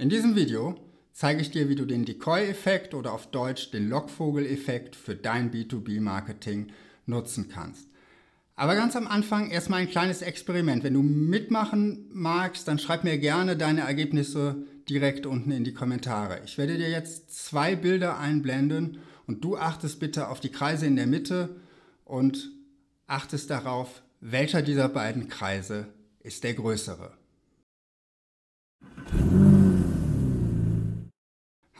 [0.00, 0.76] In diesem Video
[1.12, 6.72] zeige ich dir, wie du den Decoy-Effekt oder auf Deutsch den Lockvogel-Effekt für dein B2B-Marketing
[7.04, 7.86] nutzen kannst.
[8.56, 10.84] Aber ganz am Anfang erstmal ein kleines Experiment.
[10.84, 16.40] Wenn du mitmachen magst, dann schreib mir gerne deine Ergebnisse direkt unten in die Kommentare.
[16.46, 20.96] Ich werde dir jetzt zwei Bilder einblenden und du achtest bitte auf die Kreise in
[20.96, 21.56] der Mitte
[22.06, 22.50] und
[23.06, 25.88] achtest darauf, welcher dieser beiden Kreise
[26.22, 27.12] ist der größere.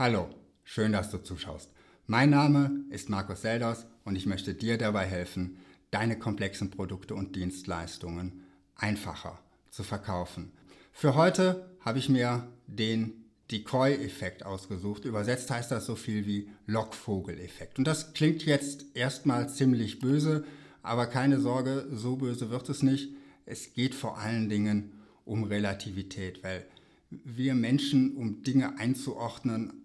[0.01, 0.31] Hallo,
[0.65, 1.71] schön, dass du zuschaust.
[2.07, 5.59] Mein Name ist Markus Selders und ich möchte dir dabei helfen,
[5.91, 10.53] deine komplexen Produkte und Dienstleistungen einfacher zu verkaufen.
[10.91, 15.05] Für heute habe ich mir den Decoy-Effekt ausgesucht.
[15.05, 17.79] Übersetzt heißt das so viel wie Lockvogel-Effekt.
[17.79, 20.47] Und das klingt jetzt erstmal ziemlich böse,
[20.83, 23.11] aber keine Sorge, so böse wird es nicht.
[23.45, 24.93] Es geht vor allen Dingen
[25.27, 26.65] um Relativität, weil
[27.11, 29.80] wir Menschen, um Dinge einzuordnen,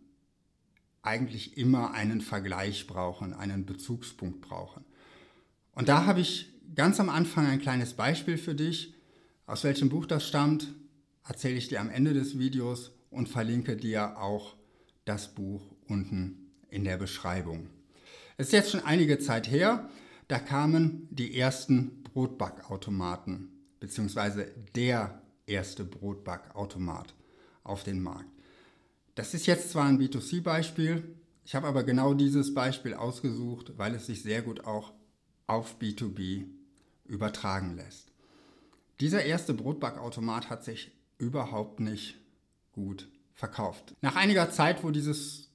[1.05, 4.83] eigentlich immer einen Vergleich brauchen, einen Bezugspunkt brauchen.
[5.73, 8.93] Und da habe ich ganz am Anfang ein kleines Beispiel für dich.
[9.45, 10.73] Aus welchem Buch das stammt,
[11.27, 14.55] erzähle ich dir am Ende des Videos und verlinke dir auch
[15.05, 17.69] das Buch unten in der Beschreibung.
[18.37, 19.89] Es ist jetzt schon einige Zeit her,
[20.27, 27.13] da kamen die ersten Brotbackautomaten, beziehungsweise der erste Brotbackautomat
[27.63, 28.34] auf den Markt.
[29.15, 34.07] Das ist jetzt zwar ein B2C-Beispiel, ich habe aber genau dieses Beispiel ausgesucht, weil es
[34.07, 34.93] sich sehr gut auch
[35.47, 36.45] auf B2B
[37.05, 38.11] übertragen lässt.
[38.99, 42.17] Dieser erste Brotbackautomat hat sich überhaupt nicht
[42.71, 43.93] gut verkauft.
[44.01, 45.49] Nach einiger Zeit, wo dieses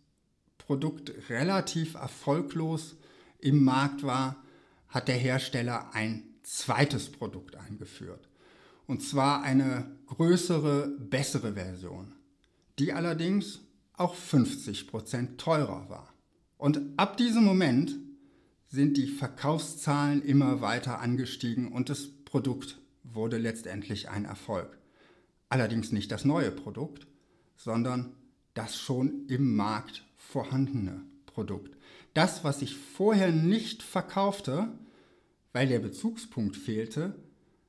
[0.59, 2.97] Produkt relativ erfolglos
[3.39, 4.37] im Markt war,
[4.89, 8.29] hat der Hersteller ein zweites Produkt eingeführt.
[8.87, 12.13] Und zwar eine größere, bessere Version,
[12.81, 13.61] die allerdings
[13.93, 16.15] auch 50% teurer war.
[16.57, 17.95] Und ab diesem Moment
[18.67, 24.79] sind die Verkaufszahlen immer weiter angestiegen und das Produkt wurde letztendlich ein Erfolg.
[25.51, 27.07] Allerdings nicht das neue Produkt,
[27.57, 28.15] sondern
[28.55, 31.77] das schon im Markt vorhandene Produkt.
[32.15, 34.69] Das, was ich vorher nicht verkaufte,
[35.53, 37.15] weil der Bezugspunkt fehlte,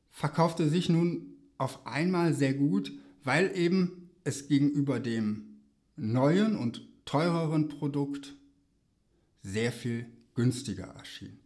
[0.09, 5.61] verkaufte sich nun auf einmal sehr gut, weil eben es gegenüber dem
[5.95, 8.35] neuen und teureren Produkt
[9.43, 10.05] sehr viel
[10.35, 11.39] günstiger erschien.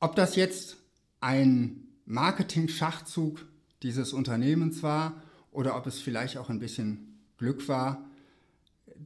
[0.00, 0.76] Ob das jetzt
[1.20, 3.46] ein Marketing-Schachzug
[3.82, 8.08] dieses Unternehmens war oder ob es vielleicht auch ein bisschen Glück war,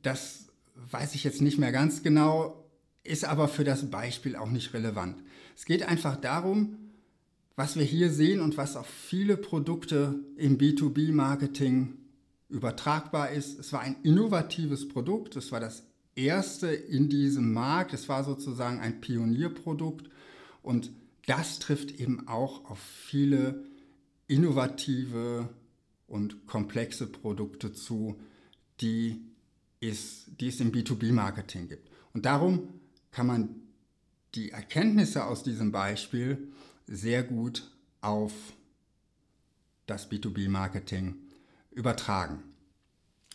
[0.03, 2.65] das weiß ich jetzt nicht mehr ganz genau,
[3.03, 5.23] ist aber für das Beispiel auch nicht relevant.
[5.57, 6.77] Es geht einfach darum,
[7.57, 11.95] was wir hier sehen und was auf viele Produkte im B2B-Marketing
[12.51, 13.59] übertragbar ist.
[13.59, 15.85] Es war ein innovatives Produkt, es war das
[16.15, 20.11] erste in diesem Markt, es war sozusagen ein Pionierprodukt
[20.63, 20.91] und
[21.27, 23.65] das trifft eben auch auf viele
[24.27, 25.49] innovative
[26.07, 28.21] und komplexe Produkte zu,
[28.81, 29.21] die
[29.81, 31.89] es, die es im B2B-Marketing gibt.
[32.13, 32.69] Und darum
[33.13, 33.49] kann man
[34.35, 36.49] die Erkenntnisse aus diesem Beispiel
[36.87, 38.33] sehr gut auf
[39.87, 41.17] das B2B-Marketing
[41.81, 42.45] übertragen.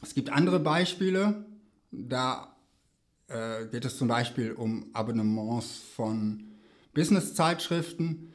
[0.01, 1.45] Es gibt andere Beispiele,
[1.91, 2.55] da
[3.27, 6.43] äh, geht es zum Beispiel um Abonnements von
[6.93, 8.31] Business-Zeitschriften.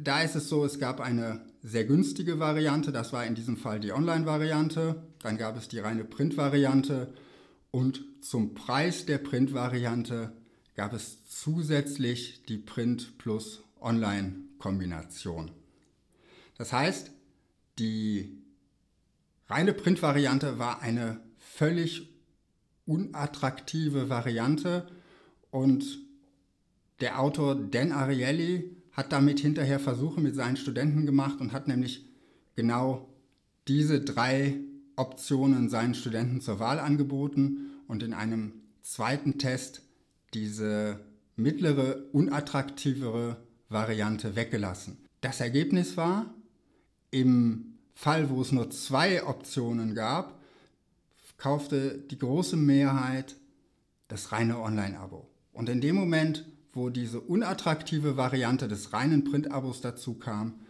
[0.00, 3.78] Da ist es so, es gab eine sehr günstige Variante, das war in diesem Fall
[3.78, 7.12] die Online-Variante, dann gab es die reine Print-Variante
[7.70, 10.32] und zum Preis der Print-Variante
[10.74, 15.50] gab es zusätzlich die Print plus Online-Kombination.
[16.56, 17.10] Das heißt,
[17.78, 18.41] die
[19.52, 22.08] reine Print-Variante war eine völlig
[22.86, 24.86] unattraktive Variante
[25.50, 25.84] und
[27.00, 32.06] der Autor Dan Ariely hat damit hinterher Versuche mit seinen Studenten gemacht und hat nämlich
[32.54, 33.08] genau
[33.68, 34.58] diese drei
[34.96, 39.82] Optionen seinen Studenten zur Wahl angeboten und in einem zweiten Test
[40.32, 41.00] diese
[41.36, 43.36] mittlere, unattraktivere
[43.68, 44.96] Variante weggelassen.
[45.20, 46.34] Das Ergebnis war,
[47.10, 50.40] im Fall, wo es nur zwei Optionen gab,
[51.42, 53.36] kaufte die große Mehrheit
[54.06, 55.28] das reine Online-Abo.
[55.52, 60.60] Und in dem Moment, wo diese unattraktive Variante des reinen Print-Abos dazu kam,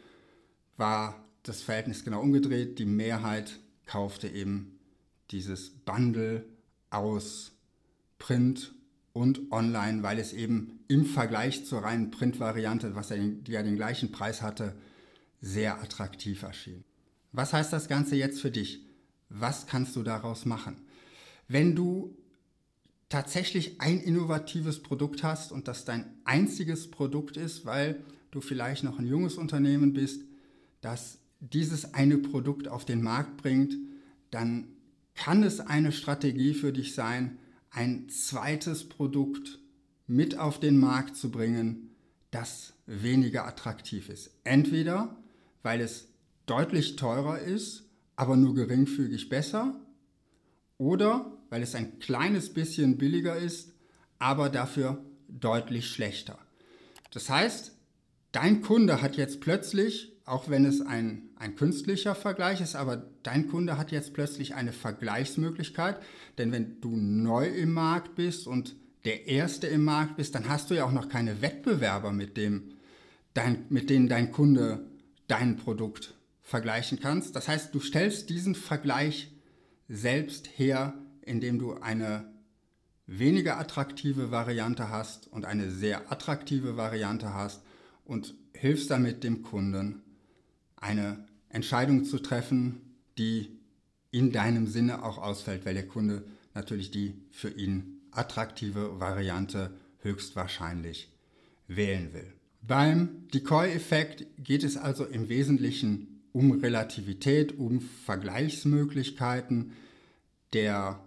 [0.77, 2.79] war das Verhältnis genau umgedreht.
[2.79, 4.79] Die Mehrheit kaufte eben
[5.31, 6.45] dieses Bundle
[6.91, 7.53] aus
[8.19, 8.75] Print
[9.13, 12.95] und Online, weil es eben im Vergleich zur reinen Print-Variante,
[13.47, 14.75] die ja den gleichen Preis hatte,
[15.41, 16.85] sehr attraktiv erschien.
[17.33, 18.87] Was heißt das Ganze jetzt für dich?
[19.35, 20.77] was kannst du daraus machen?
[21.49, 22.17] Wenn du
[23.09, 28.99] tatsächlich ein innovatives Produkt hast und das dein einziges Produkt ist, weil du vielleicht noch
[28.99, 30.23] ein junges Unternehmen bist,
[30.81, 33.77] das dieses eine Produkt auf den Markt bringt,
[34.31, 34.69] dann
[35.15, 37.39] kann es eine Strategie für dich sein,
[37.71, 39.59] ein zweites Produkt
[40.07, 41.91] mit auf den Markt zu bringen,
[42.31, 44.31] das weniger attraktiv ist.
[44.45, 45.17] Entweder
[45.63, 46.09] weil es
[46.53, 47.85] deutlich teurer ist,
[48.15, 49.75] aber nur geringfügig besser,
[50.77, 53.73] oder weil es ein kleines bisschen billiger ist,
[54.19, 56.39] aber dafür deutlich schlechter.
[57.11, 57.73] Das heißt,
[58.33, 63.49] dein Kunde hat jetzt plötzlich, auch wenn es ein, ein künstlicher Vergleich ist, aber dein
[63.49, 66.03] Kunde hat jetzt plötzlich eine Vergleichsmöglichkeit,
[66.37, 68.77] denn wenn du neu im Markt bist und
[69.07, 72.75] der Erste im Markt bist, dann hast du ja auch noch keine Wettbewerber, mit, dem
[73.33, 74.85] dein, mit denen dein Kunde
[75.29, 77.37] dein Produkt vergleichen kannst.
[77.37, 79.31] Das heißt, du stellst diesen Vergleich
[79.89, 82.31] selbst her, indem du eine
[83.07, 87.63] weniger attraktive Variante hast und eine sehr attraktive Variante hast
[88.05, 90.03] und hilfst damit dem Kunden,
[90.77, 92.81] eine Entscheidung zu treffen,
[93.19, 93.59] die
[94.11, 96.25] in deinem Sinne auch ausfällt, weil der Kunde
[96.55, 101.11] natürlich die für ihn attraktive Variante höchstwahrscheinlich
[101.67, 102.33] wählen will.
[102.61, 109.73] Beim Decoy-Effekt geht es also im Wesentlichen um Relativität, um Vergleichsmöglichkeiten.
[110.53, 111.01] Der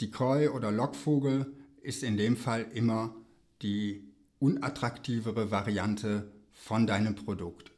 [0.00, 1.46] Decoy oder Lockvogel
[1.82, 3.14] ist in dem Fall immer
[3.62, 4.04] die
[4.38, 7.72] unattraktivere Variante von deinem Produkt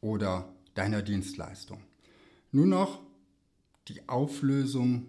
[0.00, 1.80] oder deiner Dienstleistung.
[2.52, 3.00] Nur noch
[3.88, 5.06] die Auflösung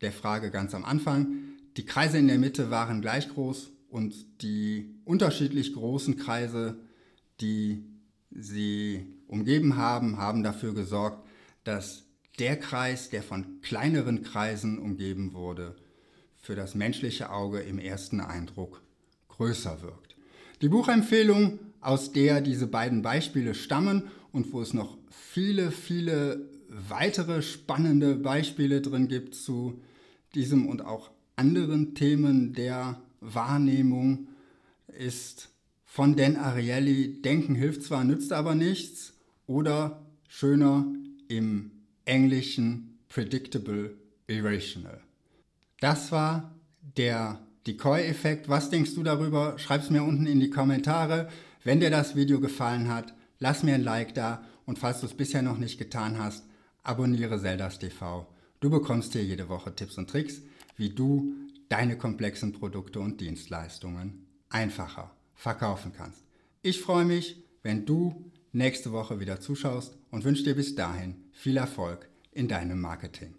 [0.00, 1.34] der Frage ganz am Anfang.
[1.76, 6.76] Die Kreise in der Mitte waren gleich groß und die unterschiedlich großen Kreise,
[7.40, 7.84] die
[8.30, 11.26] sie umgeben haben, haben dafür gesorgt,
[11.64, 12.04] dass
[12.38, 15.74] der Kreis, der von kleineren Kreisen umgeben wurde,
[16.36, 18.82] für das menschliche Auge im ersten Eindruck
[19.28, 20.16] größer wirkt.
[20.60, 27.42] Die Buchempfehlung, aus der diese beiden Beispiele stammen und wo es noch viele, viele weitere
[27.42, 29.80] spannende Beispiele drin gibt zu
[30.34, 34.28] diesem und auch anderen Themen der Wahrnehmung,
[34.98, 35.48] ist
[35.84, 39.11] von Dan Ariely Denken hilft zwar, nützt aber nichts
[39.52, 40.86] oder schöner
[41.28, 41.72] im
[42.06, 43.94] Englischen Predictable
[44.26, 45.00] Irrational.
[45.80, 46.54] Das war
[46.96, 48.48] der Decoy-Effekt.
[48.48, 49.58] Was denkst du darüber?
[49.58, 51.28] Schreib es mir unten in die Kommentare.
[51.64, 55.14] Wenn dir das Video gefallen hat, lass mir ein Like da und falls du es
[55.14, 56.44] bisher noch nicht getan hast,
[56.82, 58.26] abonniere Zeldas TV.
[58.60, 60.40] Du bekommst hier jede Woche Tipps und Tricks,
[60.76, 61.34] wie du
[61.68, 66.24] deine komplexen Produkte und Dienstleistungen einfacher verkaufen kannst.
[66.62, 71.56] Ich freue mich, wenn du nächste Woche wieder zuschaust und wünsche dir bis dahin viel
[71.56, 73.34] Erfolg in deinem Marketing.